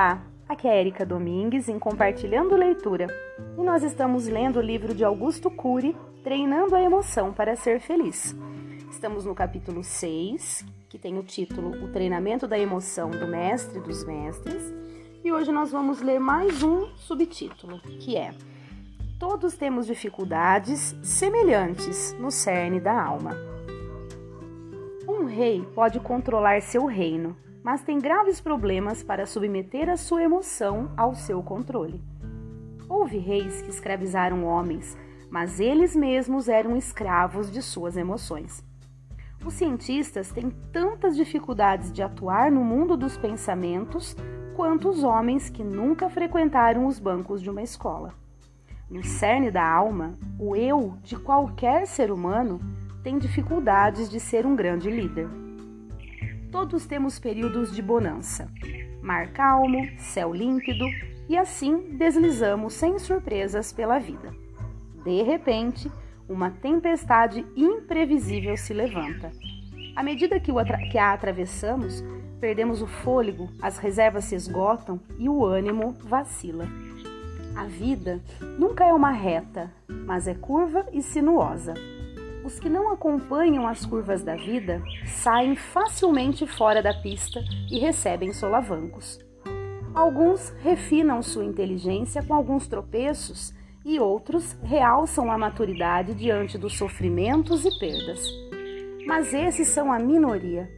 [0.00, 3.06] Olá, aqui é Erika Domingues em Compartilhando Leitura
[3.58, 8.34] e nós estamos lendo o livro de Augusto Cury, Treinando a Emoção para Ser Feliz.
[8.90, 14.02] Estamos no capítulo 6, que tem o título O Treinamento da Emoção do Mestre dos
[14.06, 14.72] Mestres,
[15.22, 18.32] e hoje nós vamos ler mais um subtítulo, que é
[19.18, 23.36] Todos temos dificuldades semelhantes no cerne da alma.
[25.06, 30.92] Um rei pode controlar seu reino, mas tem graves problemas para submeter a sua emoção
[30.96, 32.02] ao seu controle.
[32.88, 34.96] Houve reis que escravizaram homens,
[35.30, 38.64] mas eles mesmos eram escravos de suas emoções.
[39.44, 44.14] Os cientistas têm tantas dificuldades de atuar no mundo dos pensamentos
[44.54, 48.12] quanto os homens que nunca frequentaram os bancos de uma escola.
[48.90, 52.60] No cerne da alma, o eu de qualquer ser humano
[53.02, 55.28] tem dificuldades de ser um grande líder.
[56.50, 58.50] Todos temos períodos de bonança,
[59.00, 60.84] mar calmo, céu límpido
[61.28, 64.34] e assim deslizamos sem surpresas pela vida.
[65.04, 65.90] De repente,
[66.28, 69.30] uma tempestade imprevisível se levanta.
[69.94, 70.52] À medida que,
[70.90, 72.02] que a atravessamos,
[72.40, 76.66] perdemos o fôlego, as reservas se esgotam e o ânimo vacila.
[77.54, 78.20] A vida
[78.58, 81.74] nunca é uma reta, mas é curva e sinuosa.
[82.44, 88.32] Os que não acompanham as curvas da vida saem facilmente fora da pista e recebem
[88.32, 89.18] solavancos.
[89.94, 93.52] Alguns refinam sua inteligência com alguns tropeços
[93.84, 98.26] e outros realçam a maturidade diante dos sofrimentos e perdas.
[99.06, 100.70] Mas esses são a minoria.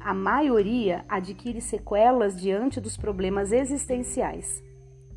[0.00, 4.62] A maioria adquire sequelas diante dos problemas existenciais.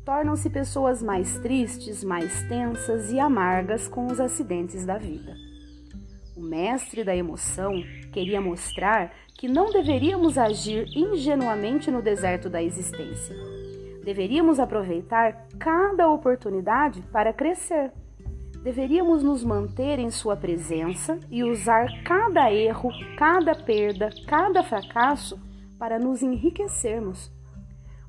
[0.04, 5.51] Tornam-se pessoas mais tristes, mais tensas e amargas com os acidentes da vida.
[6.42, 13.36] O mestre da emoção queria mostrar que não deveríamos agir ingenuamente no deserto da existência.
[14.04, 17.92] Deveríamos aproveitar cada oportunidade para crescer.
[18.60, 25.40] Deveríamos nos manter em sua presença e usar cada erro, cada perda, cada fracasso
[25.78, 27.30] para nos enriquecermos.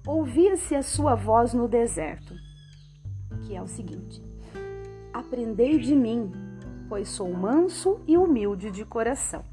[0.07, 2.33] Ouvia-se a sua voz no deserto,
[3.45, 4.23] que é o seguinte:
[5.13, 6.31] Aprendei de mim,
[6.93, 9.43] pois sou manso e humilde de coração.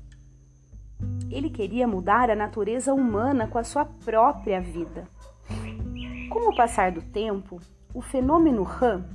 [1.30, 5.08] Ele queria mudar a natureza humana com a sua própria vida.
[6.28, 7.58] Com o passar do tempo,
[7.94, 9.06] o fenômeno RAM,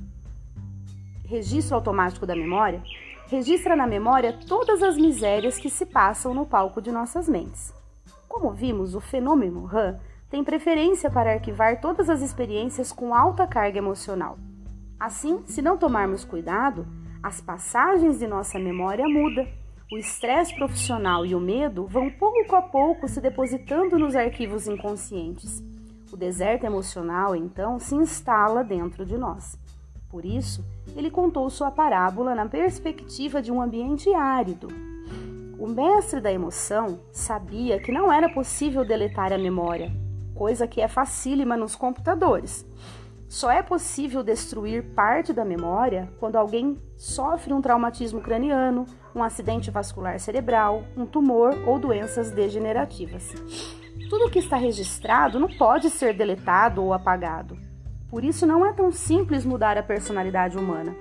[1.24, 2.82] registro automático da memória,
[3.28, 7.72] registra na memória todas as misérias que se passam no palco de nossas mentes.
[8.28, 13.78] Como vimos, o fenômeno RAM tem preferência para arquivar todas as experiências com alta carga
[13.78, 14.36] emocional.
[14.98, 16.84] Assim, se não tomarmos cuidado,
[17.22, 19.46] as passagens de nossa memória mudam.
[19.92, 25.62] O estresse profissional e o medo vão pouco a pouco se depositando nos arquivos inconscientes.
[26.12, 29.58] O deserto emocional, então, se instala dentro de nós.
[30.08, 30.64] Por isso,
[30.96, 34.68] ele contou sua parábola na perspectiva de um ambiente árido.
[35.58, 39.92] O mestre da emoção sabia que não era possível deletar a memória,
[40.34, 42.66] coisa que é facílima nos computadores.
[43.28, 49.70] Só é possível destruir parte da memória quando alguém sofre um traumatismo craniano, um acidente
[49.70, 53.34] vascular cerebral, um tumor ou doenças degenerativas.
[54.08, 57.58] Tudo que está registrado não pode ser deletado ou apagado.
[58.08, 60.94] Por isso, não é tão simples mudar a personalidade humana.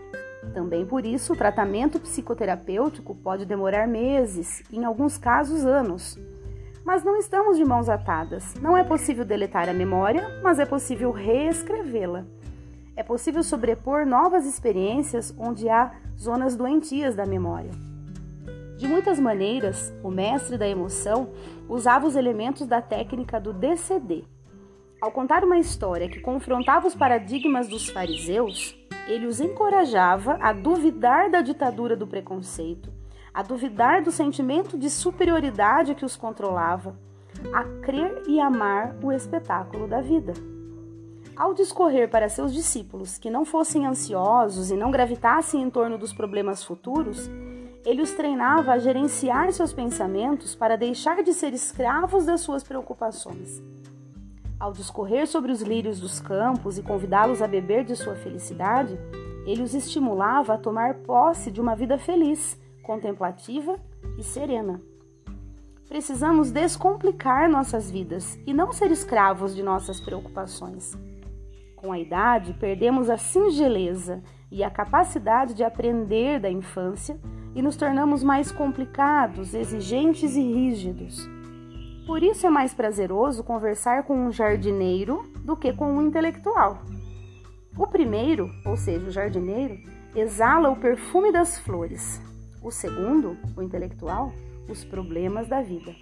[0.54, 6.18] Também por isso, o tratamento psicoterapêutico pode demorar meses, em alguns casos, anos.
[6.86, 8.54] Mas não estamos de mãos atadas.
[8.62, 12.26] Não é possível deletar a memória, mas é possível reescrevê-la.
[12.96, 17.72] É possível sobrepor novas experiências onde há zonas doentias da memória.
[18.78, 21.32] De muitas maneiras, o mestre da emoção
[21.68, 24.24] usava os elementos da técnica do DCD.
[25.02, 31.32] Ao contar uma história que confrontava os paradigmas dos fariseus, ele os encorajava a duvidar
[31.32, 32.94] da ditadura do preconceito
[33.36, 36.96] a duvidar do sentimento de superioridade que os controlava,
[37.54, 40.34] a crer e amar o espetáculo da vida.
[41.36, 46.14] Ao discorrer para seus discípulos que não fossem ansiosos e não gravitassem em torno dos
[46.14, 47.30] problemas futuros,
[47.84, 53.62] ele os treinava a gerenciar seus pensamentos para deixar de ser escravos das suas preocupações.
[54.58, 58.98] Ao discorrer sobre os lírios dos campos e convidá-los a beber de sua felicidade,
[59.46, 63.80] ele os estimulava a tomar posse de uma vida feliz contemplativa
[64.18, 64.82] e serena.
[65.88, 70.98] Precisamos descomplicar nossas vidas e não ser escravos de nossas preocupações.
[71.76, 77.20] Com a idade, perdemos a singeleza e a capacidade de aprender da infância
[77.54, 81.30] e nos tornamos mais complicados, exigentes e rígidos.
[82.08, 86.80] Por isso é mais prazeroso conversar com um jardineiro do que com o intelectual.
[87.78, 89.78] O primeiro, ou seja, o jardineiro,
[90.16, 92.22] exala o perfume das flores.
[92.66, 94.34] O segundo, o intelectual,
[94.68, 95.96] os problemas da vida.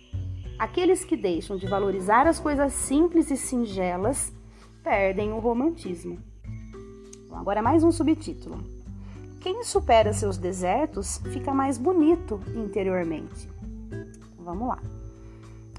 [0.57, 4.31] Aqueles que deixam de valorizar as coisas simples e singelas
[4.81, 6.17] perdem o romantismo.
[7.27, 8.63] Bom, agora mais um subtítulo.
[9.41, 13.49] Quem supera seus desertos fica mais bonito interiormente.
[14.39, 14.79] Vamos lá.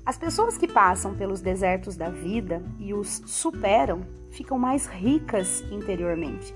[0.05, 6.55] As pessoas que passam pelos desertos da vida e os superam ficam mais ricas interiormente.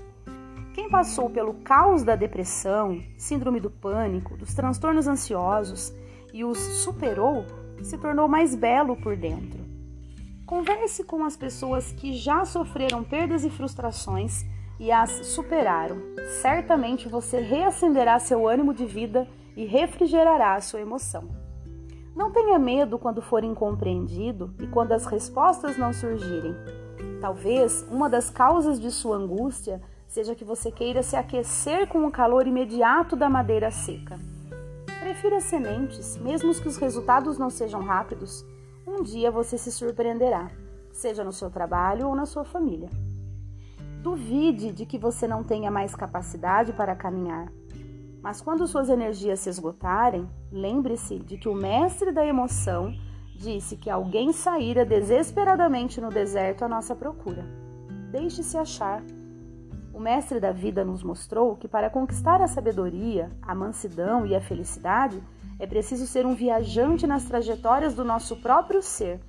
[0.79, 5.93] Quem passou pelo caos da depressão, síndrome do pânico, dos transtornos ansiosos
[6.33, 7.43] e os superou
[7.83, 9.59] se tornou mais belo por dentro.
[10.45, 14.45] Converse com as pessoas que já sofreram perdas e frustrações
[14.79, 15.97] e as superaram.
[16.41, 19.27] Certamente você reacenderá seu ânimo de vida
[19.57, 21.27] e refrigerará a sua emoção.
[22.15, 26.55] Não tenha medo quando for incompreendido e quando as respostas não surgirem.
[27.19, 32.11] Talvez uma das causas de sua angústia seja que você queira se aquecer com o
[32.11, 34.19] calor imediato da madeira seca.
[34.99, 38.43] Prefira sementes, mesmo que os resultados não sejam rápidos.
[38.85, 40.49] Um dia você se surpreenderá,
[40.91, 42.89] seja no seu trabalho ou na sua família.
[44.01, 47.51] Duvide de que você não tenha mais capacidade para caminhar,
[48.21, 52.93] mas quando suas energias se esgotarem, lembre-se de que o mestre da emoção
[53.35, 57.45] disse que alguém saíra desesperadamente no deserto à nossa procura.
[58.11, 59.03] Deixe-se achar.
[59.99, 64.39] O mestre da vida nos mostrou que para conquistar a sabedoria, a mansidão e a
[64.39, 65.21] felicidade,
[65.59, 69.19] é preciso ser um viajante nas trajetórias do nosso próprio ser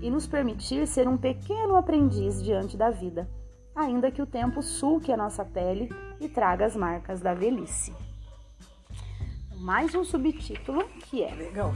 [0.00, 3.28] e nos permitir ser um pequeno aprendiz diante da vida,
[3.74, 5.88] ainda que o tempo sulque a nossa pele
[6.20, 7.92] e traga as marcas da velhice
[9.58, 11.72] mais um subtítulo que é Legal,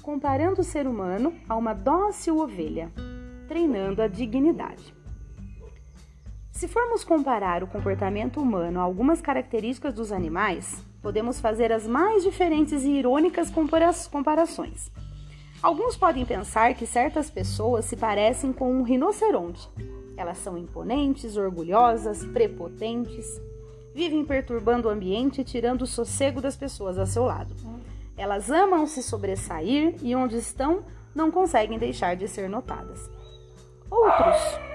[0.00, 2.90] Comparando o ser humano a uma dócil ovelha,
[3.46, 4.95] treinando a dignidade.
[6.56, 12.22] Se formos comparar o comportamento humano a algumas características dos animais, podemos fazer as mais
[12.22, 13.52] diferentes e irônicas
[14.10, 14.90] comparações.
[15.62, 19.68] Alguns podem pensar que certas pessoas se parecem com um rinoceronte.
[20.16, 23.38] Elas são imponentes, orgulhosas, prepotentes,
[23.94, 27.54] vivem perturbando o ambiente e tirando o sossego das pessoas a seu lado.
[28.16, 30.82] Elas amam se sobressair e onde estão
[31.14, 33.10] não conseguem deixar de ser notadas.
[33.90, 34.65] Outros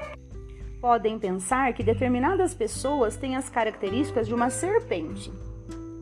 [0.81, 5.31] podem pensar que determinadas pessoas têm as características de uma serpente.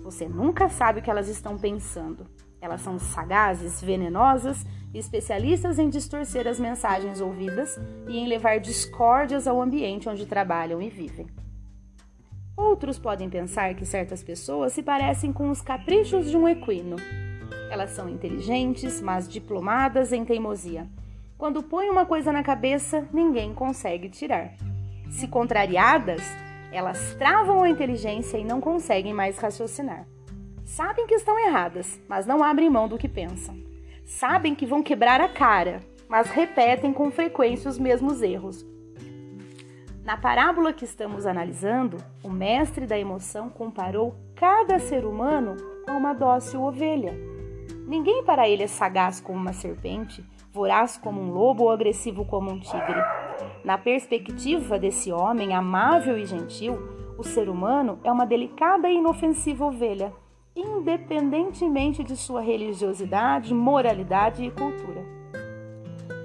[0.04, 2.26] Você nunca sabe o que elas estão pensando.
[2.62, 7.78] Elas são sagazes, venenosas especialistas em distorcer as mensagens ouvidas
[8.08, 11.28] e em levar discórdias ao ambiente onde trabalham e vivem.
[12.58, 16.96] Outros podem pensar que certas pessoas se parecem com os caprichos de um equino.
[17.70, 20.88] Elas são inteligentes, mas diplomadas em teimosia.
[21.38, 24.56] Quando põem uma coisa na cabeça, ninguém consegue tirar.
[25.10, 26.22] Se contrariadas,
[26.72, 30.06] elas travam a inteligência e não conseguem mais raciocinar.
[30.66, 33.58] Sabem que estão erradas, mas não abrem mão do que pensam.
[34.06, 38.66] Sabem que vão quebrar a cara, mas repetem com frequência os mesmos erros,
[40.10, 45.56] na parábola que estamos analisando, o mestre da emoção comparou cada ser humano
[45.88, 47.14] a uma dócil ovelha.
[47.86, 52.50] Ninguém para ele é sagaz como uma serpente, voraz como um lobo ou agressivo como
[52.50, 53.00] um tigre.
[53.64, 56.80] Na perspectiva desse homem amável e gentil,
[57.18, 60.14] o ser humano é uma delicada e inofensiva ovelha,
[60.56, 65.04] independentemente de sua religiosidade, moralidade e cultura.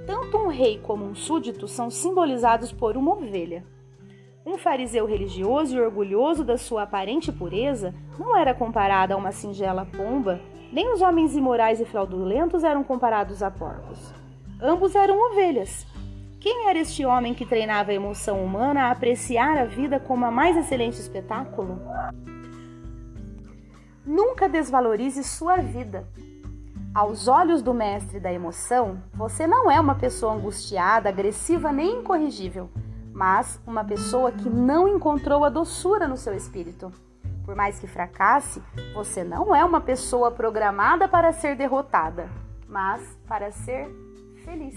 [0.06, 3.64] Tanto um rei como um súdito são simbolizados por uma ovelha.
[4.46, 9.86] Um fariseu religioso e orgulhoso da sua aparente pureza não era comparado a uma singela
[9.86, 14.12] pomba, nem os homens imorais e fraudulentos eram comparados a porcos.
[14.60, 15.86] Ambos eram ovelhas.
[16.44, 20.30] Quem era este homem que treinava a emoção humana a apreciar a vida como a
[20.30, 21.80] mais excelente espetáculo?
[24.04, 26.06] Nunca desvalorize sua vida.
[26.94, 32.68] Aos olhos do mestre da emoção, você não é uma pessoa angustiada, agressiva nem incorrigível
[33.14, 36.92] mas uma pessoa que não encontrou a doçura no seu espírito.
[37.44, 38.60] Por mais que fracasse,
[38.92, 42.28] você não é uma pessoa programada para ser derrotada,
[42.68, 43.88] mas para ser
[44.44, 44.74] feliz.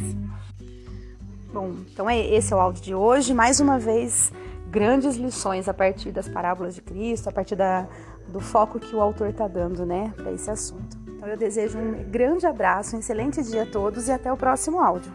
[1.54, 3.34] Bom, então é esse é o áudio de hoje.
[3.34, 4.32] Mais uma vez,
[4.70, 7.88] grandes lições a partir das parábolas de Cristo, a partir da,
[8.28, 10.98] do foco que o autor está dando, né, para esse assunto.
[11.08, 14.80] Então eu desejo um grande abraço, um excelente dia a todos e até o próximo
[14.80, 15.12] áudio.